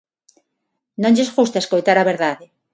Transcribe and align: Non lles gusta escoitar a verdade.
Non 1.01 1.13
lles 1.15 1.33
gusta 1.37 1.61
escoitar 1.63 1.97
a 1.99 2.07
verdade. 2.11 2.45